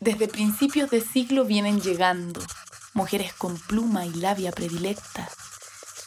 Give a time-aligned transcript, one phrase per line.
[0.00, 2.40] Desde principios de siglo vienen llegando
[2.94, 5.28] mujeres con pluma y labia predilecta.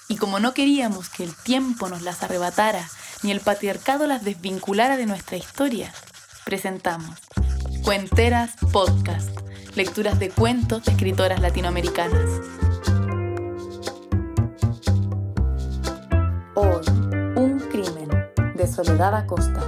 [0.07, 2.89] Y como no queríamos que el tiempo nos las arrebatara,
[3.21, 5.93] ni el patriarcado las desvinculara de nuestra historia,
[6.43, 7.19] presentamos
[7.83, 9.29] Cuenteras Podcast,
[9.75, 12.41] lecturas de cuentos de escritoras latinoamericanas.
[16.55, 16.83] Hoy,
[17.35, 18.09] un crimen
[18.55, 19.61] de Soledad Acosta.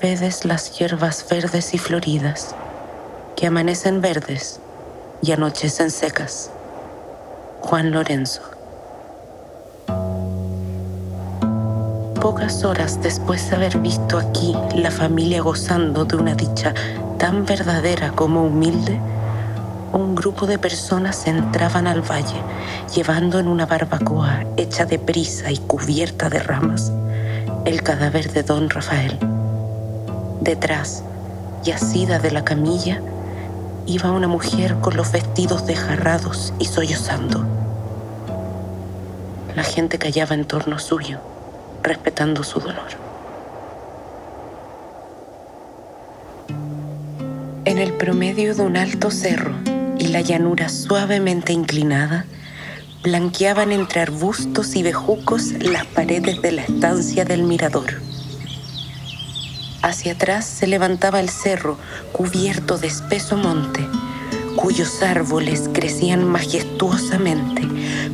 [0.00, 2.54] Vedes las hierbas verdes y floridas,
[3.36, 4.60] que amanecen verdes
[5.22, 6.50] y anochecen secas.
[7.60, 8.40] Juan Lorenzo.
[12.20, 16.74] Pocas horas después de haber visto aquí la familia gozando de una dicha
[17.18, 18.98] tan verdadera como humilde,
[19.92, 22.40] un grupo de personas entraban al valle
[22.94, 26.92] llevando en una barbacoa hecha de prisa y cubierta de ramas
[27.64, 29.39] el cadáver de don Rafael.
[30.40, 31.02] Detrás,
[31.62, 33.02] yacida de la camilla,
[33.86, 37.44] iba una mujer con los vestidos desgarrados y sollozando.
[39.54, 41.18] La gente callaba en torno suyo,
[41.82, 42.88] respetando su dolor.
[47.66, 49.54] En el promedio de un alto cerro
[49.98, 52.24] y la llanura suavemente inclinada,
[53.02, 58.09] blanqueaban entre arbustos y bejucos las paredes de la estancia del mirador.
[59.82, 61.78] Hacia atrás se levantaba el cerro
[62.12, 63.86] cubierto de espeso monte,
[64.54, 67.66] cuyos árboles crecían majestuosamente,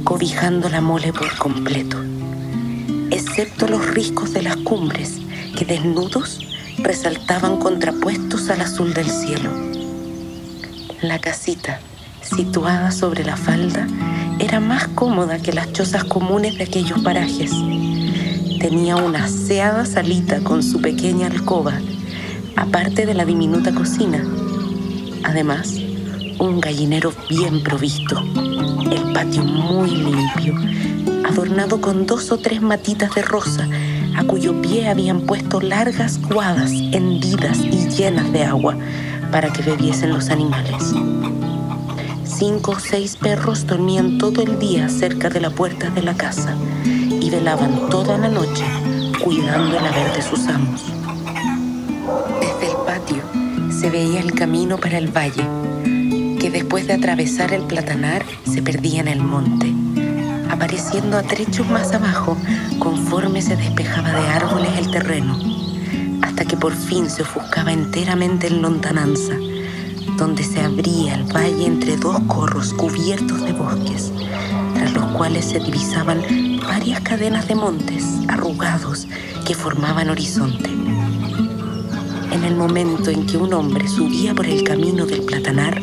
[0.04, 1.98] cobijando la mole por completo,
[3.10, 5.14] excepto los riscos de las cumbres,
[5.56, 6.38] que desnudos
[6.78, 9.50] resaltaban contrapuestos al azul del cielo.
[11.02, 11.80] La casita,
[12.22, 13.88] situada sobre la falda,
[14.38, 17.50] era más cómoda que las chozas comunes de aquellos parajes
[18.58, 21.74] tenía una aseada salita con su pequeña alcoba,
[22.56, 24.24] aparte de la diminuta cocina.
[25.24, 25.74] Además,
[26.38, 28.22] un gallinero bien provisto,
[28.90, 30.54] el patio muy limpio,
[31.24, 33.68] adornado con dos o tres matitas de rosa,
[34.16, 38.76] a cuyo pie habían puesto largas cuadas hendidas y llenas de agua
[39.30, 40.94] para que bebiesen los animales.
[42.24, 46.54] Cinco o seis perros dormían todo el día cerca de la puerta de la casa
[47.26, 48.64] y velaban toda la noche
[49.24, 50.84] cuidando el haber de sus amos.
[52.40, 53.22] Desde el patio
[53.72, 55.42] se veía el camino para el valle,
[56.38, 59.72] que después de atravesar el platanar se perdía en el monte,
[60.50, 62.36] apareciendo a trechos más abajo
[62.78, 65.36] conforme se despejaba de árboles el terreno,
[66.22, 69.34] hasta que por fin se ofuscaba enteramente en lontananza,
[70.16, 74.12] donde se abría el valle entre dos corros cubiertos de bosques,
[74.74, 76.22] tras los cuales se divisaban
[76.66, 79.06] varias cadenas de montes arrugados
[79.44, 80.70] que formaban horizonte.
[82.32, 85.80] En el momento en que un hombre subía por el camino del platanar,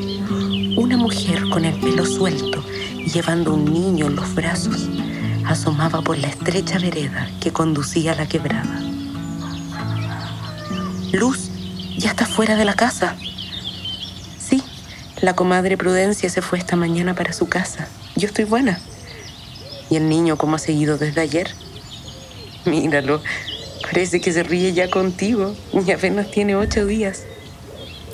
[0.76, 2.64] una mujer con el pelo suelto
[3.14, 4.90] llevando un niño en los brazos
[5.46, 8.82] asomaba por la estrecha vereda que conducía a la quebrada.
[11.12, 11.50] Luz,
[11.98, 13.16] ya está fuera de la casa.
[15.24, 17.88] La comadre Prudencia se fue esta mañana para su casa.
[18.18, 18.78] Yo estoy buena.
[19.90, 21.50] ¿Y el niño cómo ha seguido desde ayer?
[22.66, 23.22] Míralo,
[23.84, 27.24] parece que se ríe ya contigo y apenas tiene ocho días.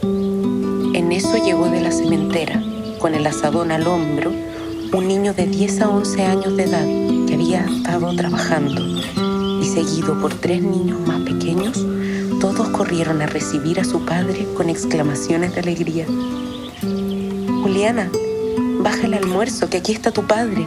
[0.04, 2.62] En eso llegó de la cementera,
[3.00, 4.32] con el asadón al hombro,
[4.94, 6.86] un niño de 10 a 11 años de edad
[7.28, 8.86] que había estado trabajando
[9.64, 11.84] y seguido por tres niños más pequeños,
[12.40, 16.06] todos corrieron a recibir a su padre con exclamaciones de alegría.
[17.70, 18.10] Juliana,
[18.80, 20.66] baja el almuerzo, que aquí está tu padre.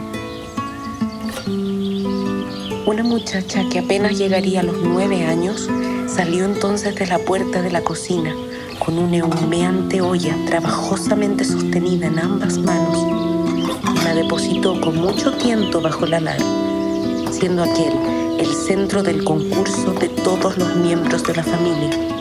[2.85, 5.69] Una muchacha que apenas llegaría a los nueve años
[6.07, 8.33] salió entonces de la puerta de la cocina
[8.79, 12.97] con una humeante olla trabajosamente sostenida en ambas manos
[13.93, 16.39] y la depositó con mucho tiento bajo la lar,
[17.31, 17.93] siendo aquel
[18.39, 22.12] el centro del concurso de todos los miembros de la familia.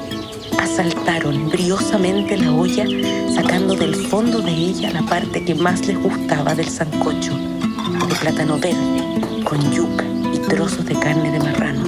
[0.72, 2.86] Asaltaron briosamente la olla,
[3.34, 7.36] sacando del fondo de ella la parte que más les gustaba del sancocho,
[8.08, 10.12] de plátano verde, con yuca
[10.48, 11.82] trozos de carne de marrano.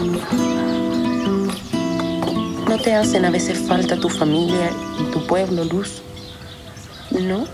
[2.66, 6.02] ¿No te hacen a veces falta tu familia y tu pueblo, Luz?
[7.10, 7.46] No,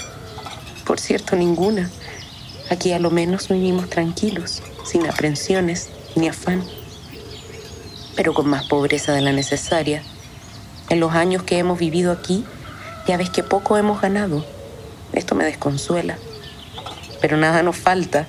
[0.86, 1.90] por cierto, ninguna.
[2.70, 6.62] Aquí a lo menos vivimos tranquilos, sin aprensiones ni afán,
[8.14, 10.02] pero con más pobreza de la necesaria.
[10.90, 12.44] En los años que hemos vivido aquí,
[13.06, 14.44] ya ves que poco hemos ganado.
[15.12, 16.18] Esto me desconsuela.
[17.20, 18.26] Pero nada nos falta,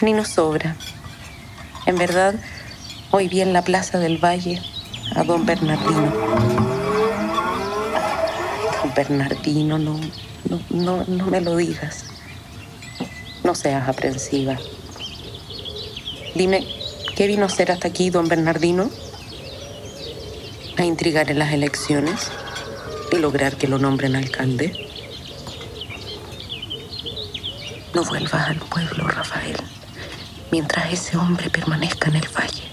[0.00, 0.74] ni nos sobra.
[1.86, 2.34] En verdad,
[3.12, 4.60] hoy vi en la plaza del Valle
[5.14, 6.12] a don Bernardino.
[8.82, 10.00] Don Bernardino, no,
[10.50, 12.06] no, no, no me lo digas.
[13.44, 14.58] No seas aprensiva.
[16.34, 16.66] Dime,
[17.14, 18.90] ¿qué vino a hacer hasta aquí don Bernardino?
[20.78, 22.30] ¿A intrigar en las elecciones
[23.10, 24.72] y lograr que lo nombren alcalde?
[27.94, 29.56] No vuelvas al pueblo, Rafael,
[30.50, 32.64] mientras ese hombre permanezca en el valle.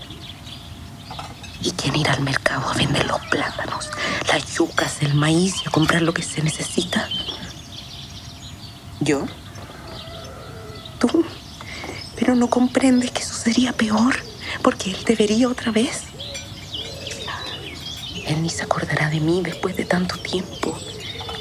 [1.61, 3.89] ¿Y quién irá al mercado a vender los plátanos,
[4.27, 7.07] las yucas, el maíz y a comprar lo que se necesita?
[8.99, 9.25] ¿Yo?
[10.99, 11.23] ¿Tú?
[12.17, 14.17] Pero no comprendes que eso sería peor,
[14.61, 16.12] porque él debería otra vez.
[18.37, 20.77] Ni se acordará de mí después de tanto tiempo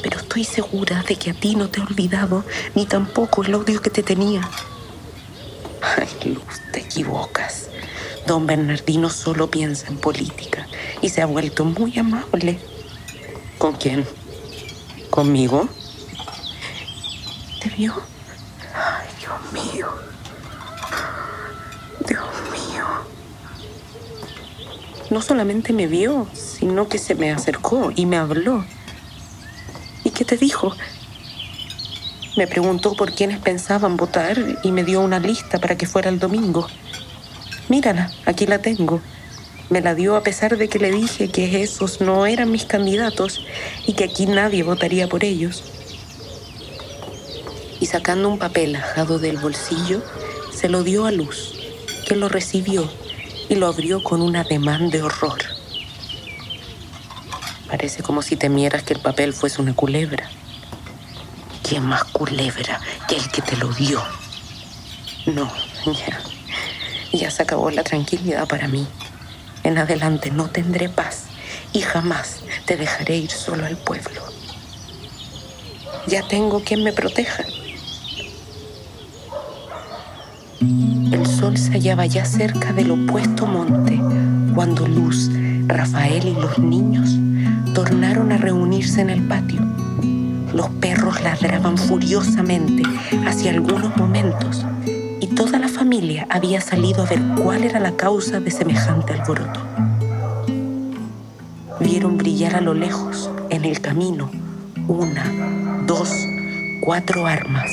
[0.03, 2.45] pero estoy segura de que a ti no te he olvidado,
[2.75, 4.43] ni tampoco el odio que te tenía.
[5.81, 7.69] Ay, Luz, te equivocas.
[8.27, 10.67] Don Bernardino solo piensa en política
[11.01, 12.59] y se ha vuelto muy amable.
[13.59, 14.07] ¿Con quién?
[15.11, 15.69] ¿Conmigo?
[17.61, 17.95] ¿Te vio?
[18.75, 19.89] Ay, Dios mío.
[22.09, 22.87] Dios mío.
[25.13, 28.65] No solamente me vio, sino que se me acercó y me habló.
[30.05, 30.75] ¿Y qué te dijo?
[32.39, 36.19] Me preguntó por quiénes pensaban votar y me dio una lista para que fuera el
[36.19, 36.67] domingo.
[37.69, 39.03] Mírala, aquí la tengo.
[39.69, 43.45] Me la dio a pesar de que le dije que esos no eran mis candidatos
[43.87, 45.63] y que aquí nadie votaría por ellos.
[47.81, 50.03] Y sacando un papel ajado del bolsillo,
[50.55, 51.53] se lo dio a Luz,
[52.09, 52.89] que lo recibió
[53.53, 55.39] y lo abrió con un ademán de horror.
[57.69, 60.31] Parece como si temieras que el papel fuese una culebra.
[61.63, 64.03] ¿Quién más culebra que el que te lo dio?
[65.27, 65.53] No,
[65.85, 66.19] ya.
[67.13, 68.87] Ya se acabó la tranquilidad para mí.
[69.65, 71.25] En adelante no tendré paz
[71.75, 74.23] y jamás te dejaré ir solo al pueblo.
[76.07, 77.45] Ya tengo quien me proteja.
[81.13, 84.01] El sol se hallaba ya cerca del opuesto monte
[84.55, 85.31] cuando Luz,
[85.67, 87.19] Rafael y los niños
[87.75, 89.61] tornaron a reunirse en el patio.
[90.55, 92.83] Los perros ladraban furiosamente
[93.27, 94.65] hacia algunos momentos
[95.21, 99.61] y toda la familia había salido a ver cuál era la causa de semejante alboroto.
[101.81, 104.31] Vieron brillar a lo lejos, en el camino,
[104.87, 105.25] una,
[105.87, 106.11] dos,
[106.83, 107.71] cuatro armas,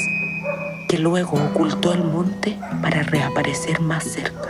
[0.90, 4.50] que luego ocultó el monte para reaparecer más cerca.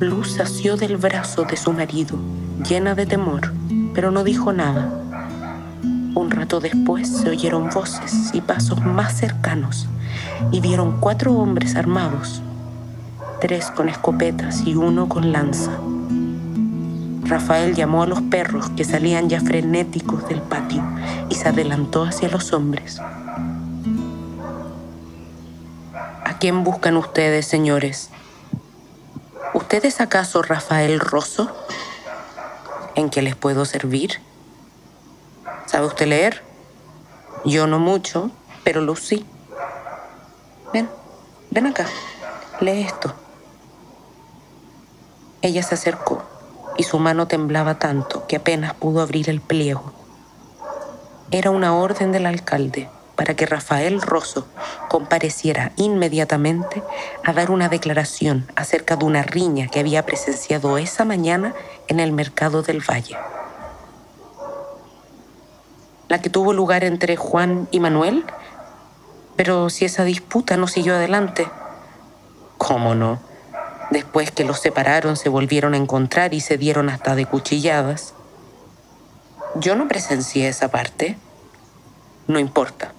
[0.00, 2.16] Luz asió del brazo de su marido,
[2.66, 3.52] llena de temor,
[3.92, 4.88] pero no dijo nada.
[6.14, 9.88] Un rato después se oyeron voces y pasos más cercanos
[10.50, 12.40] y vieron cuatro hombres armados,
[13.42, 15.72] tres con escopetas y uno con lanza.
[17.24, 20.82] Rafael llamó a los perros que salían ya frenéticos del patio
[21.28, 23.02] y se adelantó hacia los hombres.
[26.44, 28.10] Quién buscan ustedes, señores?
[29.54, 31.50] ¿Usted es acaso Rafael Rosso?
[32.94, 34.20] ¿En qué les puedo servir?
[35.64, 36.42] ¿Sabe usted leer?
[37.46, 38.30] Yo no mucho,
[38.62, 39.24] pero Lucy.
[40.74, 40.90] Ven,
[41.50, 41.86] ven acá,
[42.60, 43.14] lee esto.
[45.40, 46.24] Ella se acercó
[46.76, 49.94] y su mano temblaba tanto que apenas pudo abrir el pliego.
[51.30, 54.46] Era una orden del alcalde para que Rafael Rosso
[54.88, 56.82] compareciera inmediatamente
[57.24, 61.54] a dar una declaración acerca de una riña que había presenciado esa mañana
[61.88, 63.16] en el mercado del Valle.
[66.08, 68.24] La que tuvo lugar entre Juan y Manuel.
[69.36, 71.48] Pero si esa disputa no siguió adelante.
[72.58, 73.20] ¿Cómo no?
[73.90, 78.14] Después que los separaron se volvieron a encontrar y se dieron hasta de cuchilladas.
[79.56, 81.16] Yo no presencié esa parte.
[82.26, 82.92] No importa.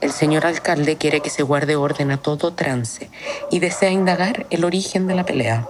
[0.00, 3.10] El señor alcalde quiere que se guarde orden a todo trance
[3.50, 5.66] y desea indagar el origen de la pelea.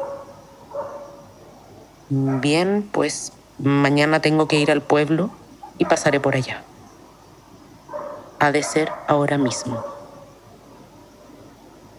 [2.10, 5.30] Bien, pues mañana tengo que ir al pueblo
[5.78, 6.62] y pasaré por allá.
[8.38, 9.82] Ha de ser ahora mismo.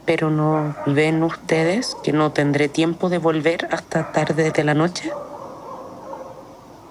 [0.06, 5.12] Pero ¿no ven ustedes que no tendré tiempo de volver hasta tarde de la noche?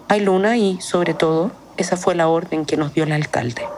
[0.09, 3.68] Hay luna y, sobre todo, esa fue la orden que nos dio el alcalde.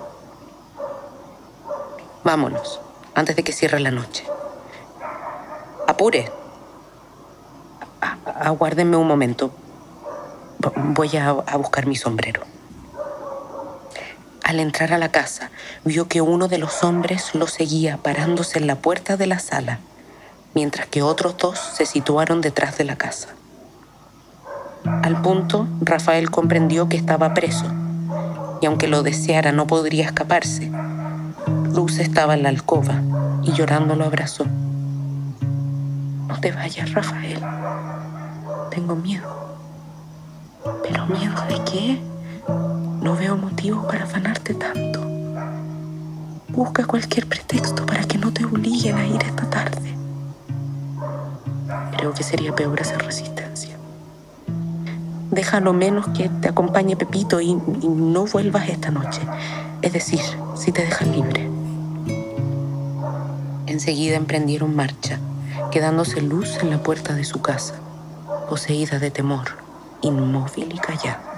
[2.23, 2.81] Vámonos,
[3.15, 4.25] antes de que cierre la noche.
[5.87, 6.31] Apure.
[8.25, 9.51] Aguárdenme un momento.
[10.77, 12.43] Voy a, a buscar mi sombrero.
[14.45, 15.51] Al entrar a la casa,
[15.85, 19.79] vio que uno de los hombres lo seguía parándose en la puerta de la sala,
[20.55, 23.29] mientras que otros dos se situaron detrás de la casa.
[24.85, 27.67] Al punto, Rafael comprendió que estaba preso,
[28.61, 30.71] y aunque lo deseara no podría escaparse.
[31.75, 33.01] Luz estaba en la alcoba
[33.43, 34.45] y llorando lo abrazó.
[36.29, 37.41] No te vayas, Rafael.
[38.71, 39.29] Tengo miedo.
[40.83, 42.01] ¿Pero miedo de qué?
[43.03, 45.01] No veo motivo para afanarte tanto.
[46.49, 49.95] Busca cualquier pretexto para que no te obliguen a ir esta tarde.
[51.97, 53.77] Creo que sería peor hacer resistencia.
[55.31, 59.21] Deja lo menos que te acompañe Pepito y no vuelvas esta noche.
[59.81, 60.21] Es decir,
[60.61, 61.49] si te dejan libre.
[63.67, 65.19] Enseguida emprendieron marcha,
[65.71, 67.77] quedándose luz en la puerta de su casa,
[68.51, 69.49] poseída de temor,
[70.03, 71.31] inmóvil y callada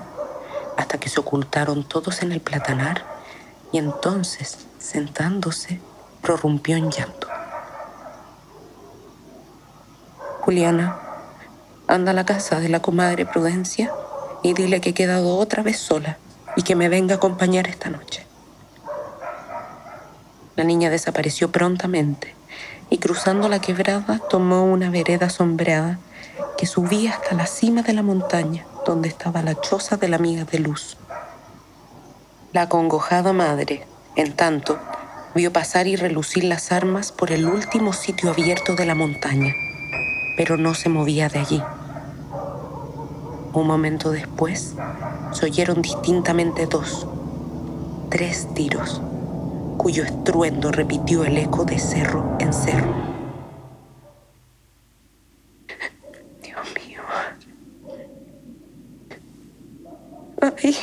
[0.77, 3.05] hasta que se ocultaron todos en el platanar
[3.71, 5.81] y entonces, sentándose,
[6.21, 7.29] prorrumpió en llanto.
[10.41, 10.99] Juliana,
[11.87, 13.93] anda a la casa de la comadre Prudencia
[14.43, 16.19] y dile que he quedado otra vez sola
[16.57, 18.27] y que me venga a acompañar esta noche.
[20.57, 22.35] La niña desapareció prontamente
[22.91, 25.99] y cruzando la quebrada tomó una vereda sombreada
[26.59, 30.45] que subía hasta la cima de la montaña donde estaba la choza de la amiga
[30.45, 30.99] de Luz.
[32.53, 34.79] La acongojada madre, en tanto,
[35.35, 39.55] vio pasar y relucir las armas por el último sitio abierto de la montaña,
[40.37, 41.63] pero no se movía de allí.
[43.55, 44.75] Un momento después,
[45.33, 47.07] se oyeron distintamente dos,
[48.11, 49.01] tres tiros,
[49.83, 52.95] cuyo estruendo repitió el eco de cerro en cerro.
[60.41, 60.77] Ay,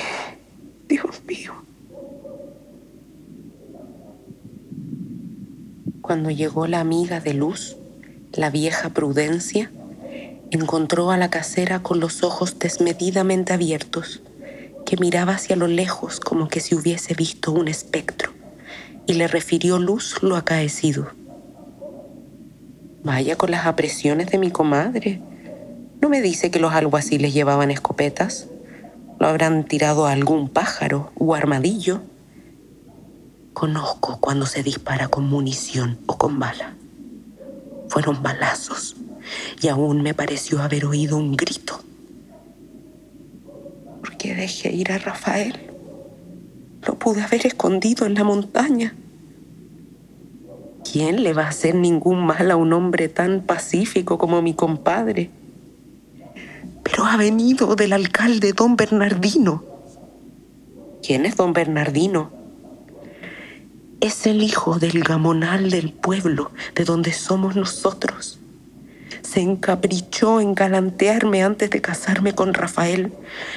[0.89, 1.53] Dios mío.
[6.01, 7.77] Cuando llegó la amiga de Luz,
[8.33, 9.71] la vieja Prudencia,
[10.51, 14.21] encontró a la casera con los ojos desmedidamente abiertos,
[14.85, 18.28] que miraba hacia lo lejos como que si hubiese visto un espectro,
[19.09, 21.07] y le refirió Luz lo acaecido.
[23.03, 25.19] Vaya con las apresiones de mi comadre.
[25.99, 28.47] ¿No me dice que los alguaciles llevaban escopetas?
[29.19, 32.01] lo habrán tirado a algún pájaro o armadillo.
[33.53, 36.75] Conozco cuando se dispara con munición o con bala.
[37.89, 38.95] Fueron balazos
[39.61, 41.81] y aún me pareció haber oído un grito.
[43.99, 45.68] ¿Por qué dejé ir a Rafael?
[47.09, 48.93] Pude haber escondido en la montaña.
[50.83, 55.31] ¿Quién le va a hacer ningún mal a un hombre tan pacífico como mi compadre?
[56.83, 59.63] pero ha venido del alcalde don Bernardino.
[61.01, 62.31] ¿Quién es don Bernardino?
[64.01, 68.37] Es el hijo del gamonal del pueblo de donde somos nosotros.
[69.23, 73.11] Se encaprichó en galantearme antes de casarme con Rafael,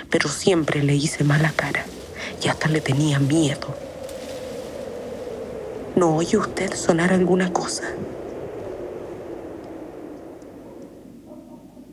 [0.09, 1.85] pero siempre le hice mala cara
[2.43, 3.69] y hasta le tenía miedo.
[5.95, 7.85] ¿No oye usted sonar alguna cosa?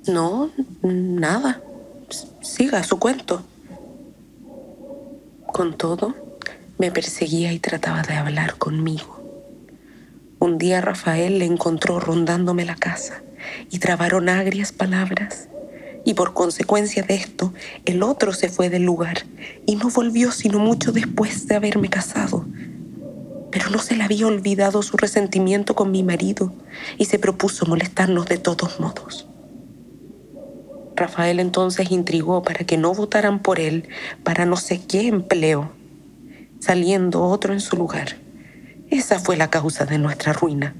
[0.07, 0.49] No,
[0.81, 1.61] nada.
[2.41, 3.43] Siga su cuento.
[5.45, 6.15] Con todo,
[6.77, 9.19] me perseguía y trataba de hablar conmigo.
[10.39, 13.21] Un día Rafael le encontró rondándome la casa
[13.69, 15.48] y trabaron agrias palabras.
[16.09, 17.53] Y por consecuencia de esto,
[17.85, 19.27] el otro se fue del lugar
[19.67, 22.47] y no volvió sino mucho después de haberme casado.
[23.51, 26.51] Pero no se le había olvidado su resentimiento con mi marido
[26.97, 29.27] y se propuso molestarnos de todos modos.
[30.95, 33.87] Rafael entonces intrigó para que no votaran por él
[34.23, 35.71] para no sé qué empleo,
[36.59, 38.17] saliendo otro en su lugar.
[38.89, 40.73] Esa fue la causa de nuestra ruina.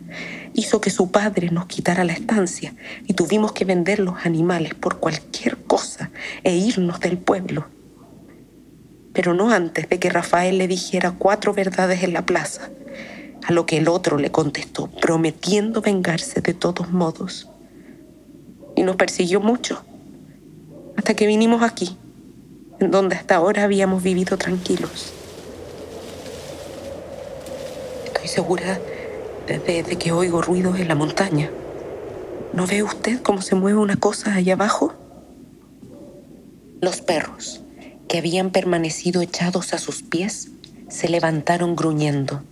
[0.54, 2.74] Hizo que su padre nos quitara la estancia
[3.06, 6.12] y tuvimos que vender los animales por cualquier cosa
[6.44, 7.68] e irnos del pueblo.
[9.14, 12.70] Pero no antes de que Rafael le dijera cuatro verdades en la plaza,
[13.46, 17.50] a lo que el otro le contestó, prometiendo vengarse de todos modos.
[18.76, 19.84] Y nos persiguió mucho
[20.96, 21.98] hasta que vinimos aquí,
[22.80, 25.14] en donde hasta ahora habíamos vivido tranquilos.
[28.06, 28.80] Estoy segura
[29.58, 31.50] de, que oigo ruidos en la montaña.
[32.54, 34.94] ¿No ve usted cómo se mueve una cosa allá abajo?
[36.82, 37.62] Los perros,
[38.08, 40.52] que habían permanecido echados a sus pies,
[40.88, 42.44] se levantaron gruñendo.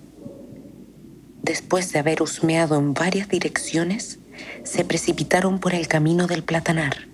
[1.43, 4.19] Después de haber husmeado en varias direcciones,
[4.63, 7.07] se precipitaron por el camino del platanar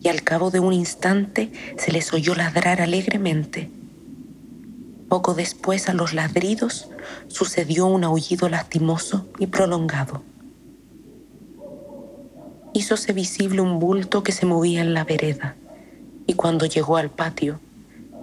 [0.00, 3.70] y al cabo de un instante se les oyó ladrar alegremente.
[5.08, 6.88] Poco después a los ladridos
[7.28, 10.22] sucedió un aullido lastimoso y prolongado.
[12.74, 15.56] Hízose visible un bulto que se movía en la vereda
[16.26, 17.58] y cuando llegó al patio,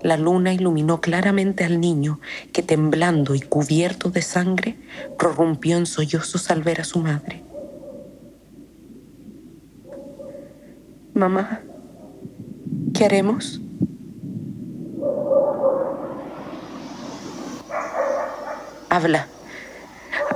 [0.03, 2.19] la luna iluminó claramente al niño
[2.53, 4.77] que temblando y cubierto de sangre
[5.17, 7.41] prorrumpió en sollozos al ver a su madre.
[11.15, 11.61] Mamá,
[12.93, 13.59] ¿qué haremos?
[18.95, 19.27] Habla,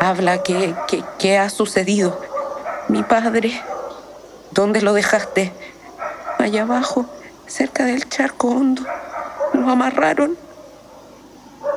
[0.02, 2.20] habla, ¿qué, qué, qué ha sucedido?
[2.90, 3.54] Mi padre,
[4.52, 5.54] ¿dónde lo dejaste?
[6.38, 7.06] Allá abajo,
[7.48, 8.84] cerca del charco hondo.
[9.54, 10.38] Lo amarraron.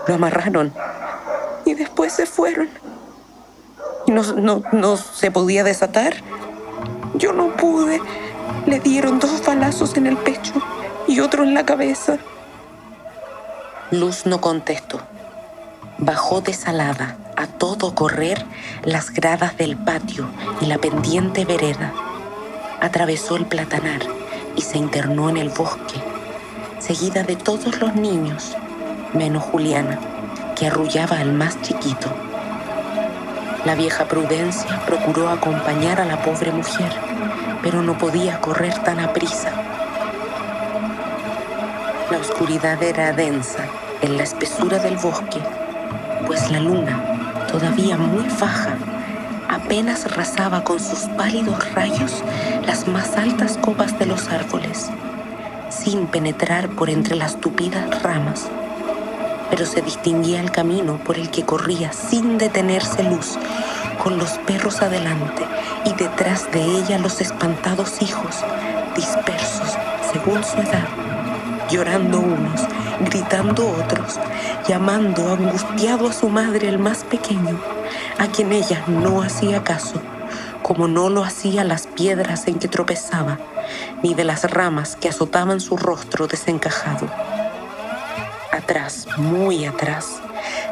[0.09, 0.75] Lo amarraron.
[1.65, 2.69] Y después se fueron.
[4.09, 6.15] Y no, no, no se podía desatar.
[7.15, 8.01] Yo no pude.
[8.67, 10.55] Le dieron dos balazos en el pecho
[11.07, 12.19] y otro en la cabeza.
[13.93, 15.01] Luz no contestó.
[16.05, 18.45] Bajó desalada a todo correr
[18.83, 20.27] las gradas del patio
[20.61, 21.93] y la pendiente vereda.
[22.81, 24.01] Atravesó el platanar
[24.57, 25.95] y se internó en el bosque,
[26.81, 28.57] seguida de todos los niños,
[29.13, 30.01] menos Juliana,
[30.57, 32.09] que arrullaba al más chiquito.
[33.65, 36.91] La vieja Prudencia procuró acompañar a la pobre mujer,
[37.63, 39.53] pero no podía correr tan aprisa.
[42.11, 43.65] La oscuridad era densa
[44.01, 45.39] en la espesura del bosque
[46.27, 48.77] pues la luna, todavía muy baja,
[49.49, 52.23] apenas rasaba con sus pálidos rayos
[52.67, 54.91] las más altas copas de los árboles,
[55.69, 58.49] sin penetrar por entre las tupidas ramas.
[59.51, 63.39] Pero se distinguía el camino por el que corría sin detenerse luz,
[64.03, 65.45] con los perros adelante
[65.85, 68.37] y detrás de ella los espantados hijos,
[68.97, 69.77] dispersos
[70.13, 70.89] según su edad,
[71.71, 72.63] llorando unos
[73.05, 74.19] gritando otros,
[74.67, 77.61] llamando angustiado a su madre el más pequeño,
[78.19, 80.01] a quien ella no hacía caso,
[80.63, 83.39] como no lo hacía las piedras en que tropezaba,
[84.03, 87.09] ni de las ramas que azotaban su rostro desencajado.
[88.53, 90.21] Atrás, muy atrás,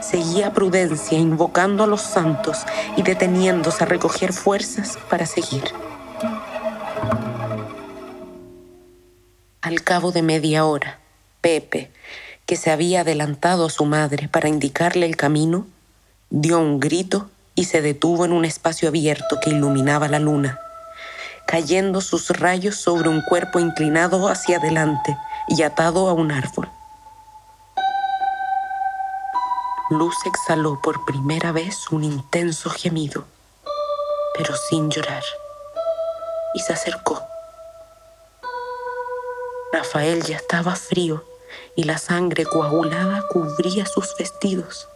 [0.00, 2.58] seguía Prudencia invocando a los santos
[2.96, 5.64] y deteniéndose a recoger fuerzas para seguir.
[9.62, 10.98] Al cabo de media hora,
[11.40, 11.90] Pepe,
[12.50, 15.68] que se había adelantado a su madre para indicarle el camino,
[16.30, 20.58] dio un grito y se detuvo en un espacio abierto que iluminaba la luna,
[21.46, 26.68] cayendo sus rayos sobre un cuerpo inclinado hacia adelante y atado a un árbol.
[29.90, 33.26] Luz exhaló por primera vez un intenso gemido,
[34.36, 35.22] pero sin llorar,
[36.54, 37.22] y se acercó.
[39.72, 41.29] Rafael ya estaba frío
[41.76, 44.88] y la sangre coagulada cubría sus vestidos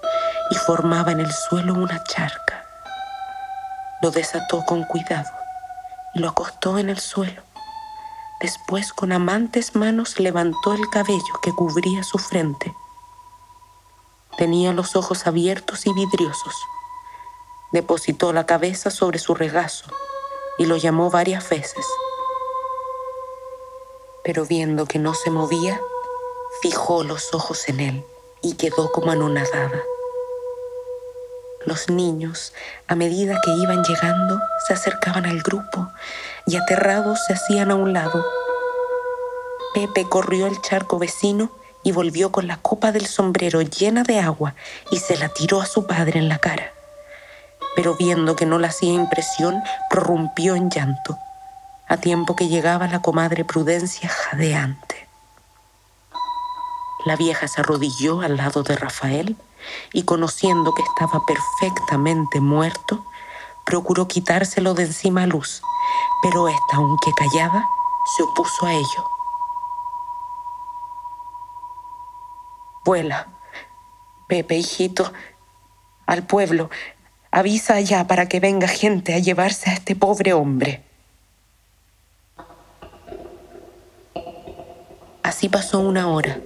[0.50, 2.64] y formaba en el suelo una charca.
[4.02, 5.30] Lo desató con cuidado
[6.14, 7.42] y lo acostó en el suelo.
[8.40, 12.74] Después con amantes manos levantó el cabello que cubría su frente.
[14.36, 16.54] Tenía los ojos abiertos y vidriosos.
[17.72, 19.86] Depositó la cabeza sobre su regazo
[20.58, 21.86] y lo llamó varias veces.
[24.24, 25.80] Pero viendo que no se movía,
[26.64, 28.04] fijó los ojos en él
[28.40, 29.82] y quedó como anonadada.
[31.66, 32.54] Los niños,
[32.88, 35.88] a medida que iban llegando, se acercaban al grupo
[36.46, 38.24] y aterrados se hacían a un lado.
[39.74, 44.54] Pepe corrió al charco vecino y volvió con la copa del sombrero llena de agua
[44.90, 46.72] y se la tiró a su padre en la cara.
[47.76, 51.18] Pero viendo que no le hacía impresión, prorrumpió en llanto,
[51.88, 54.93] a tiempo que llegaba la comadre Prudencia jadeante.
[57.04, 59.36] La vieja se arrodilló al lado de Rafael
[59.92, 63.04] y conociendo que estaba perfectamente muerto,
[63.66, 65.62] procuró quitárselo de encima a Luz,
[66.22, 67.66] pero ésta, aunque callada,
[68.16, 69.04] se opuso a ello.
[72.86, 73.28] Vuela,
[74.26, 75.12] Pepe, hijito,
[76.06, 76.70] al pueblo.
[77.30, 80.84] Avisa allá para que venga gente a llevarse a este pobre hombre.
[85.22, 86.38] Así pasó una hora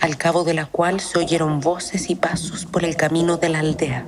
[0.00, 3.60] al cabo de la cual se oyeron voces y pasos por el camino de la
[3.60, 4.06] aldea.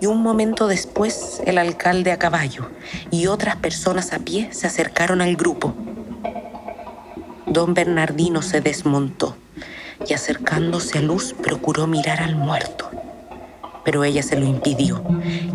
[0.00, 2.70] Y un momento después el alcalde a caballo
[3.10, 5.74] y otras personas a pie se acercaron al grupo.
[7.46, 9.36] Don Bernardino se desmontó
[10.08, 12.90] y acercándose a Luz procuró mirar al muerto.
[13.84, 15.04] Pero ella se lo impidió,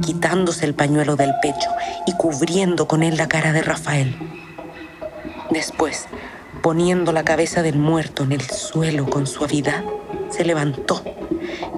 [0.01, 1.69] quitándose el pañuelo del pecho
[2.05, 4.15] y cubriendo con él la cara de Rafael.
[5.49, 6.05] Después,
[6.69, 9.84] poniendo la cabeza del muerto en el suelo con suavidad,
[10.29, 11.03] se levantó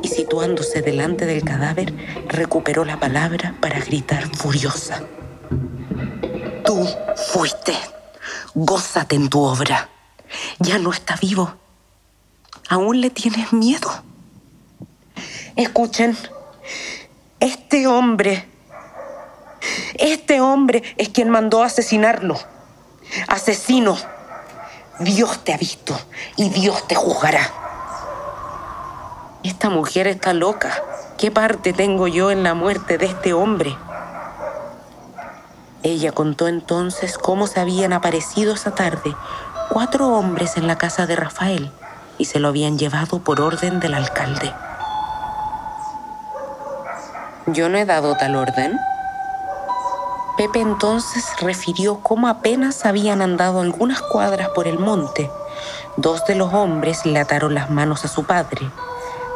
[0.03, 1.93] y situándose delante del cadáver,
[2.27, 5.01] recuperó la palabra para gritar furiosa.
[6.65, 6.85] Tú
[7.31, 7.73] fuiste.
[8.53, 9.87] Gózate en tu obra.
[10.59, 11.53] Ya no está vivo.
[12.67, 13.89] ¿Aún le tienes miedo?
[15.55, 16.17] Escuchen,
[17.39, 18.45] este hombre,
[19.93, 22.37] este hombre es quien mandó asesinarlo.
[23.29, 23.97] Asesino.
[25.03, 25.99] Dios te ha visto
[26.35, 27.41] y Dios te juzgará.
[29.43, 30.71] Esta mujer está loca.
[31.17, 33.75] ¿Qué parte tengo yo en la muerte de este hombre?
[35.83, 39.15] Ella contó entonces cómo se habían aparecido esa tarde
[39.71, 41.71] cuatro hombres en la casa de Rafael
[42.17, 44.53] y se lo habían llevado por orden del alcalde.
[47.47, 48.77] Yo no he dado tal orden.
[50.37, 55.29] Pepe entonces refirió cómo apenas habían andado algunas cuadras por el monte.
[55.97, 58.61] Dos de los hombres le ataron las manos a su padre,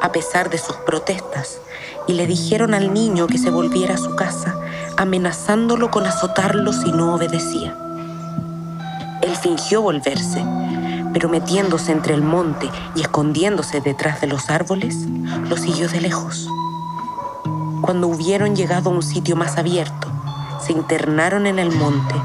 [0.01, 1.59] a pesar de sus protestas,
[2.07, 4.55] y le dijeron al niño que se volviera a su casa,
[4.97, 7.75] amenazándolo con azotarlo si no obedecía.
[9.21, 10.45] Él fingió volverse,
[11.13, 14.95] pero metiéndose entre el monte y escondiéndose detrás de los árboles,
[15.49, 16.47] lo siguió de lejos.
[17.81, 20.07] Cuando hubieron llegado a un sitio más abierto,
[20.59, 22.15] se internaron en el monte,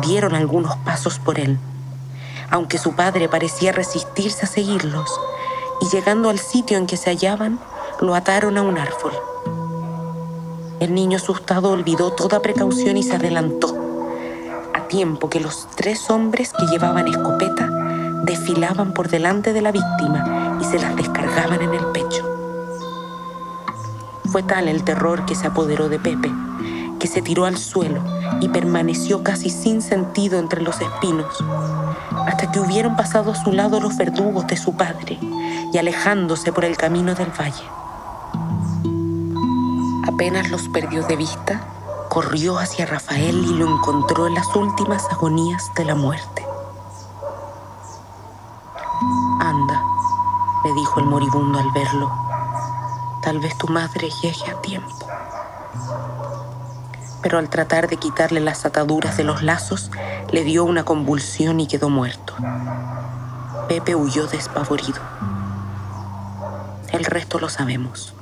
[0.00, 1.58] dieron algunos pasos por él,
[2.50, 5.10] aunque su padre parecía resistirse a seguirlos,
[5.80, 7.58] y llegando al sitio en que se hallaban,
[8.00, 9.12] lo ataron a un árbol.
[10.80, 13.74] El niño asustado olvidó toda precaución y se adelantó,
[14.74, 17.68] a tiempo que los tres hombres que llevaban escopeta
[18.24, 22.28] desfilaban por delante de la víctima y se las descargaban en el pecho.
[24.30, 26.32] Fue tal el terror que se apoderó de Pepe,
[27.02, 28.00] que se tiró al suelo
[28.40, 31.34] y permaneció casi sin sentido entre los espinos,
[32.28, 36.64] hasta que hubieron pasado a su lado los verdugos de su padre y alejándose por
[36.64, 37.64] el camino del valle.
[40.06, 41.66] Apenas los perdió de vista,
[42.08, 46.46] corrió hacia Rafael y lo encontró en las últimas agonías de la muerte.
[49.40, 49.82] Anda,
[50.64, 52.12] le dijo el moribundo al verlo
[53.22, 55.06] Tal vez tu madre llegue a tiempo.
[57.22, 59.90] Pero al tratar de quitarle las ataduras de los lazos,
[60.30, 62.34] le dio una convulsión y quedó muerto.
[63.68, 65.00] Pepe huyó despavorido.
[66.92, 68.14] El resto lo sabemos.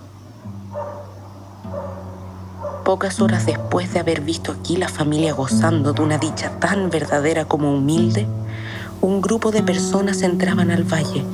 [2.84, 7.44] Pocas horas después de haber visto aquí la familia gozando de una dicha tan verdadera
[7.44, 8.26] como humilde,
[9.00, 11.24] un grupo de personas entraban al valle,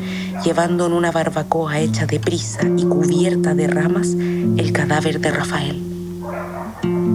[0.45, 5.96] llevando en una barbacoa hecha de prisa y cubierta de ramas el cadáver de Rafael.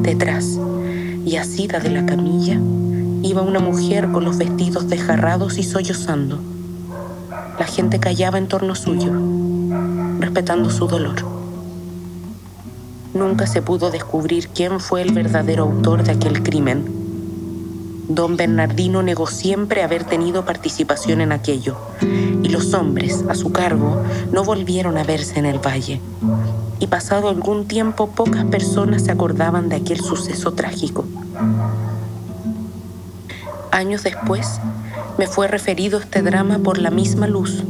[0.01, 0.59] Detrás,
[1.25, 2.59] y asida de la camilla,
[3.23, 6.39] iba una mujer con los vestidos desgarrados y sollozando.
[7.59, 9.11] La gente callaba en torno suyo,
[10.19, 11.17] respetando su dolor.
[13.13, 17.00] Nunca se pudo descubrir quién fue el verdadero autor de aquel crimen
[18.13, 24.03] Don Bernardino negó siempre haber tenido participación en aquello, y los hombres, a su cargo,
[24.33, 26.01] no volvieron a verse en el valle.
[26.79, 31.05] Y pasado algún tiempo, pocas personas se acordaban de aquel suceso trágico.
[33.71, 34.59] Años después,
[35.17, 37.63] me fue referido este drama por la misma luz,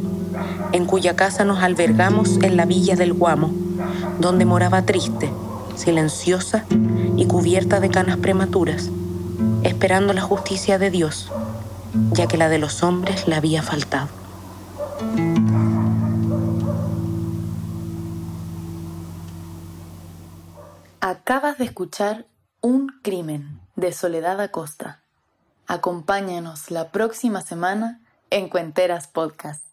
[0.72, 3.52] en cuya casa nos albergamos en la villa del Guamo,
[4.20, 5.32] donde moraba triste,
[5.76, 6.66] silenciosa
[7.16, 8.90] y cubierta de canas prematuras
[9.64, 11.32] esperando la justicia de Dios,
[12.12, 14.10] ya que la de los hombres le había faltado.
[21.00, 22.26] Acabas de escuchar
[22.62, 25.02] Un crimen de Soledad Acosta.
[25.68, 29.71] Acompáñanos la próxima semana en Cuenteras Podcast.